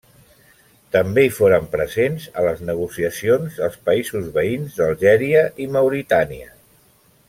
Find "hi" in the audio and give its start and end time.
1.25-1.33